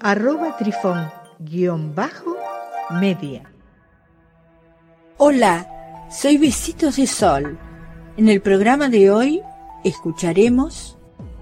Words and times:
arroba 0.00 0.56
trifón-media. 0.56 3.42
Hola, 5.18 6.06
soy 6.10 6.38
Besitos 6.38 6.96
de 6.96 7.06
Sol. 7.06 7.58
En 8.16 8.28
el 8.28 8.40
programa 8.40 8.88
de 8.88 9.10
hoy 9.10 9.42
escucharemos 9.84 10.96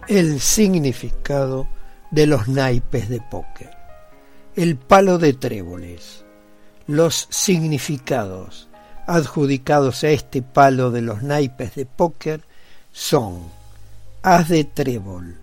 el 0.08 0.40
significado 0.40 1.68
de 2.10 2.26
los 2.26 2.48
naipes 2.48 3.08
de 3.08 3.20
póker, 3.20 3.70
el 4.56 4.76
palo 4.76 5.18
de 5.18 5.32
tréboles, 5.32 6.24
los 6.86 7.28
significados 7.30 8.68
adjudicados 9.06 10.04
a 10.04 10.08
este 10.08 10.42
palo 10.42 10.90
de 10.90 11.02
los 11.02 11.22
naipes 11.22 11.74
de 11.74 11.86
póker 11.86 12.42
son 12.92 13.42
haz 14.22 14.48
de 14.48 14.64
trébol, 14.64 15.36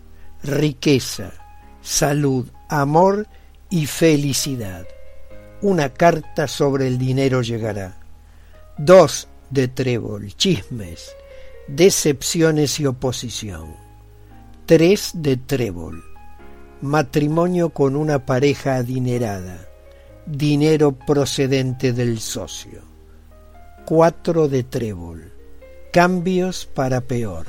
riqueza, 0.44 1.32
salud, 1.82 2.48
amor 2.72 3.28
y 3.70 3.86
felicidad. 3.86 4.88
Una 5.62 5.90
carta 5.90 6.48
sobre 6.48 6.88
el 6.88 6.98
dinero 6.98 7.42
llegará. 7.42 7.98
Dos 8.78 9.28
de 9.50 9.68
trébol, 9.68 10.34
chismes, 10.36 11.12
decepciones 11.68 12.80
y 12.80 12.86
oposición. 12.86 13.76
Tres 14.66 15.12
de 15.14 15.36
trébol, 15.36 16.02
matrimonio 16.82 17.70
con 17.72 17.98
una 17.98 18.26
pareja 18.26 18.78
adinerada, 18.78 19.68
dinero 20.26 20.94
procedente 20.94 21.92
del 21.92 22.22
socio. 22.22 22.82
Cuatro 23.86 24.48
de 24.48 24.64
trébol, 24.64 25.30
cambios 25.92 26.66
para 26.66 27.02
peor, 27.02 27.48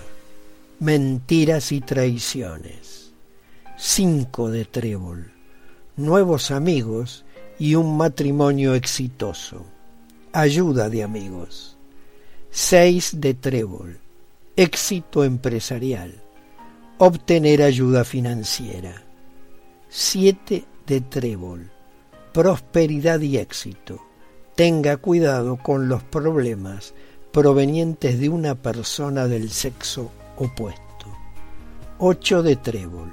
mentiras 0.81 1.71
y 1.71 1.81
traiciones. 1.81 3.12
Cinco 3.85 4.49
de 4.49 4.65
trébol, 4.65 5.33
nuevos 5.97 6.53
amigos 6.53 7.25
y 7.59 7.75
un 7.75 7.97
matrimonio 7.97 8.77
exitoso. 8.77 9.65
Ayuda 10.33 10.89
de 10.89 11.03
amigos. 11.03 11.77
Seis 12.53 13.21
de 13.21 13.35
trébol, 13.35 13.99
éxito 14.55 15.25
empresarial. 15.25 16.23
Obtener 16.99 17.61
ayuda 17.61 18.05
financiera. 18.05 19.03
Siete 19.89 20.65
de 20.87 21.01
trébol, 21.01 21.69
prosperidad 22.33 23.19
y 23.21 23.39
éxito. 23.39 24.01
Tenga 24.55 24.97
cuidado 24.97 25.57
con 25.57 25.89
los 25.89 26.05
problemas 26.05 26.95
provenientes 27.33 28.21
de 28.21 28.29
una 28.29 28.55
persona 28.55 29.27
del 29.27 29.51
sexo 29.51 30.13
opuesto. 30.37 30.83
Ocho 31.99 32.45
de 32.45 32.55
trébol, 32.55 33.11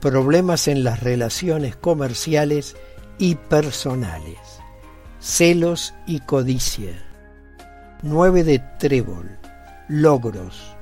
problemas 0.00 0.68
en 0.68 0.84
las 0.84 1.00
relaciones 1.00 1.76
comerciales 1.76 2.76
y 3.18 3.34
personales, 3.34 4.38
celos 5.20 5.94
y 6.06 6.20
codicia. 6.20 7.04
Nueve 8.02 8.44
de 8.44 8.60
trébol, 8.78 9.38
logros, 9.88 10.74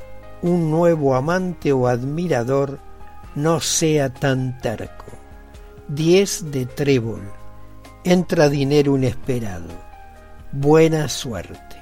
un 0.43 0.71
nuevo 0.71 1.17
amante 1.17 1.73
o 1.73 1.89
admirador 1.89 2.79
no 3.35 3.61
sea 3.61 4.09
tan 4.09 4.59
terco. 4.59 5.07
10 5.89 6.51
de 6.51 6.67
trébol. 6.67 7.23
Entra 8.05 8.49
dinero 8.49 8.97
inesperado. 8.97 9.69
Buena 10.53 11.09
suerte. 11.09 11.77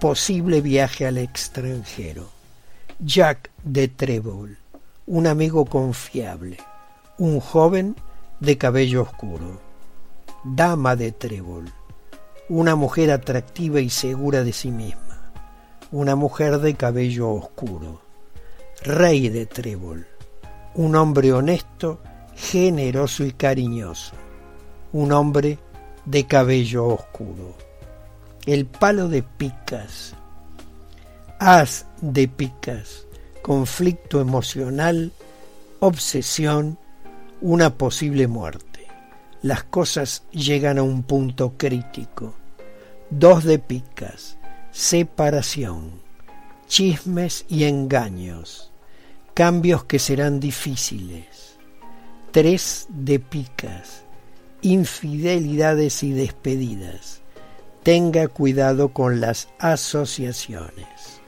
Posible 0.00 0.60
viaje 0.60 1.06
al 1.06 1.18
extranjero. 1.18 2.28
Jack 2.98 3.50
de 3.62 3.88
trébol. 3.88 4.58
Un 5.06 5.26
amigo 5.26 5.64
confiable. 5.64 6.58
Un 7.18 7.40
joven 7.40 7.96
de 8.40 8.58
cabello 8.58 9.02
oscuro. 9.02 9.60
Dama 10.44 10.96
de 10.96 11.12
trébol. 11.12 11.72
Una 12.48 12.76
mujer 12.76 13.10
atractiva 13.10 13.80
y 13.80 13.90
segura 13.90 14.44
de 14.44 14.52
sí 14.52 14.70
misma. 14.70 15.32
Una 15.92 16.16
mujer 16.16 16.58
de 16.58 16.74
cabello 16.74 17.30
oscuro. 17.30 18.00
Rey 18.82 19.28
de 19.28 19.46
trébol. 19.46 20.06
Un 20.74 20.96
hombre 20.96 21.32
honesto 21.32 22.00
generoso 22.36 23.24
y 23.24 23.32
cariñoso, 23.32 24.14
un 24.92 25.12
hombre 25.12 25.58
de 26.04 26.26
cabello 26.26 26.86
oscuro. 26.86 27.54
El 28.46 28.66
palo 28.66 29.08
de 29.08 29.22
picas, 29.22 30.14
haz 31.38 31.86
de 32.00 32.28
picas, 32.28 33.06
conflicto 33.42 34.20
emocional, 34.20 35.12
obsesión, 35.80 36.78
una 37.40 37.76
posible 37.76 38.26
muerte. 38.26 38.86
Las 39.42 39.64
cosas 39.64 40.24
llegan 40.30 40.78
a 40.78 40.82
un 40.82 41.02
punto 41.02 41.54
crítico. 41.56 42.34
Dos 43.10 43.44
de 43.44 43.58
picas, 43.58 44.38
separación, 44.72 46.00
chismes 46.66 47.44
y 47.48 47.64
engaños, 47.64 48.72
cambios 49.34 49.84
que 49.84 49.98
serán 49.98 50.40
difíciles 50.40 51.44
Tres 52.34 52.88
de 52.88 53.20
picas, 53.20 54.02
infidelidades 54.60 56.02
y 56.02 56.12
despedidas. 56.12 57.20
Tenga 57.84 58.26
cuidado 58.26 58.88
con 58.88 59.20
las 59.20 59.46
asociaciones. 59.60 61.20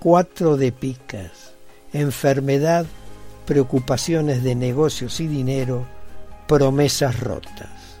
Cuatro 0.00 0.58
de 0.58 0.70
picas, 0.70 1.54
enfermedad, 1.94 2.84
preocupaciones 3.46 4.42
de 4.42 4.54
negocios 4.54 5.20
y 5.20 5.26
dinero, 5.26 5.86
promesas 6.46 7.20
rotas. 7.20 8.00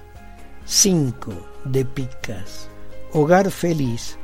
Cinco 0.64 1.32
de 1.64 1.84
picas, 1.84 2.68
hogar 3.12 3.50
feliz, 3.50 4.16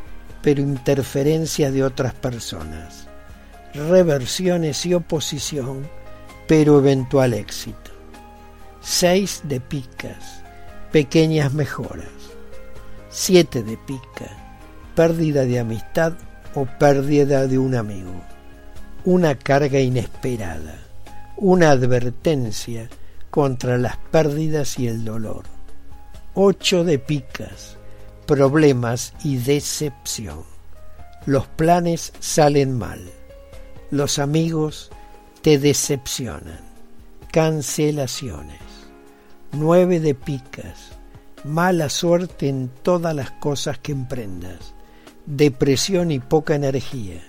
pero 0.42 0.62
interferencia 0.62 1.70
de 1.70 1.84
otras 1.84 2.14
personas. 2.14 3.06
Reversiones 3.75 4.84
y 4.86 4.94
oposición, 4.94 5.88
pero 6.47 6.78
eventual 6.78 7.34
éxito. 7.34 7.91
6 8.81 9.42
de 9.44 9.60
picas, 9.60 10.42
pequeñas 10.91 11.52
mejoras. 11.52 12.08
7 13.10 13.62
de 13.62 13.76
pica, 13.76 14.31
pérdida 14.94 15.44
de 15.44 15.58
amistad 15.58 16.14
o 16.54 16.64
pérdida 16.64 17.47
de 17.47 17.58
un 17.58 17.75
amigo. 17.75 18.22
Una 19.04 19.34
carga 19.34 19.81
inesperada, 19.81 20.78
una 21.40 21.70
advertencia 21.70 22.90
contra 23.30 23.78
las 23.78 23.96
pérdidas 23.96 24.78
y 24.78 24.86
el 24.86 25.04
dolor. 25.04 25.44
8 26.34 26.84
de 26.84 26.98
picas, 26.98 27.76
problemas 28.26 29.14
y 29.24 29.38
decepción. 29.38 30.44
Los 31.24 31.46
planes 31.46 32.12
salen 32.20 32.76
mal. 32.76 33.00
Los 33.90 34.18
amigos 34.18 34.90
te 35.40 35.58
decepcionan. 35.58 36.60
Cancelaciones. 37.32 38.60
9 39.52 39.98
de 39.98 40.14
picas, 40.14 40.90
mala 41.43 41.88
suerte 41.88 42.48
en 42.48 42.70
todas 42.82 43.16
las 43.16 43.31
cosas 43.32 43.78
que 43.78 43.90
emprendas, 43.93 44.75
depresión 45.26 46.12
y 46.12 46.20
poca 46.20 46.54
energía, 46.54 47.20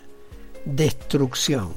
destrucción, 0.65 1.73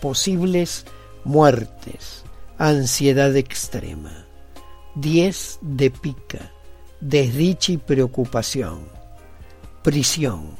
posibles 0.00 0.86
muertes, 1.26 2.22
ansiedad 2.56 3.34
extrema. 3.34 4.26
10 4.94 5.58
de 5.60 5.90
pica, 5.90 6.52
desdicha 7.00 7.72
y 7.72 7.78
preocupación, 7.78 8.88
prisión, 9.82 10.50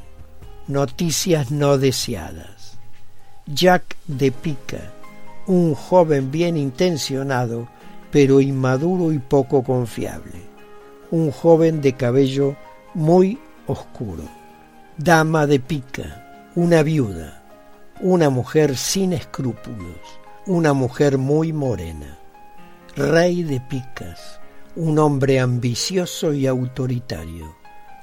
noticias 0.66 1.52
no 1.52 1.78
deseadas. 1.78 2.78
Jack 3.46 3.96
de 4.08 4.32
pica, 4.32 4.92
un 5.46 5.76
joven 5.76 6.32
bien 6.32 6.56
intencionado 6.56 7.68
pero 8.10 8.40
inmaduro 8.40 9.12
y 9.12 9.20
poco 9.20 9.62
confiable. 9.62 10.42
Un 11.12 11.30
joven 11.30 11.80
de 11.80 11.92
cabello 11.92 12.56
muy 12.92 13.38
oscuro. 13.68 14.24
Dama 14.98 15.46
de 15.46 15.60
pica, 15.60 16.50
una 16.56 16.82
viuda, 16.82 17.44
una 18.00 18.30
mujer 18.30 18.76
sin 18.76 19.12
escrúpulos, 19.12 20.00
una 20.46 20.72
mujer 20.72 21.18
muy 21.18 21.52
morena. 21.52 22.18
Rey 22.94 23.42
de 23.42 23.60
picas, 23.60 24.40
un 24.76 24.98
hombre 25.00 25.40
ambicioso 25.40 26.32
y 26.32 26.46
autoritario, 26.46 27.56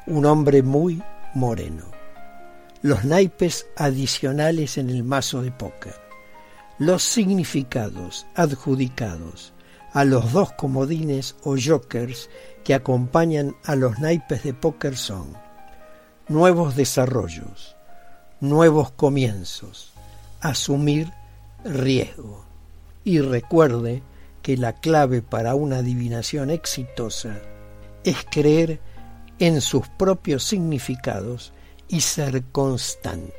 un 0.07 0.25
hombre 0.25 0.61
muy 0.61 1.01
moreno. 1.33 1.85
Los 2.81 3.05
naipes 3.05 3.65
adicionales 3.77 4.77
en 4.77 4.89
el 4.89 5.05
mazo 5.05 5.41
de 5.41 5.51
póker. 5.51 5.95
Los 6.79 7.03
significados 7.03 8.25
adjudicados 8.35 9.53
a 9.93 10.03
los 10.03 10.33
dos 10.33 10.51
comodines 10.53 11.37
o 11.43 11.55
jokers 11.55 12.29
que 12.65 12.73
acompañan 12.73 13.55
a 13.63 13.77
los 13.77 13.99
naipes 13.99 14.43
de 14.43 14.53
póker 14.53 14.97
son 14.97 15.33
nuevos 16.27 16.75
desarrollos, 16.75 17.77
nuevos 18.41 18.91
comienzos, 18.91 19.93
asumir 20.41 21.13
riesgo. 21.63 22.45
Y 23.03 23.19
recuerde 23.19 24.01
que 24.41 24.57
la 24.57 24.73
clave 24.73 25.21
para 25.21 25.55
una 25.55 25.77
adivinación 25.77 26.49
exitosa 26.49 27.41
es 28.03 28.17
creer 28.29 28.79
en 29.39 29.61
sus 29.61 29.87
propios 29.87 30.43
significados 30.43 31.53
y 31.87 32.01
ser 32.01 32.43
constante. 32.51 33.33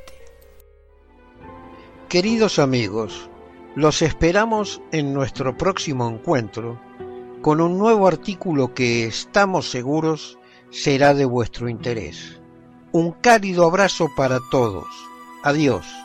Queridos 2.09 2.59
amigos, 2.59 3.29
los 3.75 4.01
esperamos 4.01 4.81
en 4.91 5.13
nuestro 5.13 5.57
próximo 5.57 6.07
encuentro 6.07 6.79
con 7.41 7.61
un 7.61 7.77
nuevo 7.77 8.07
artículo 8.07 8.73
que 8.73 9.05
estamos 9.05 9.69
seguros 9.69 10.39
será 10.71 11.13
de 11.13 11.25
vuestro 11.25 11.69
interés. 11.69 12.39
Un 12.91 13.11
cálido 13.11 13.65
abrazo 13.65 14.09
para 14.15 14.39
todos. 14.49 14.87
Adiós. 15.43 16.04